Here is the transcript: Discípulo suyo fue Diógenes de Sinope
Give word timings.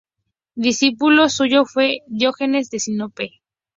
Discípulo 0.55 1.29
suyo 1.29 1.63
fue 1.67 1.99
Diógenes 2.07 2.71
de 2.71 2.79
Sinope 2.79 3.41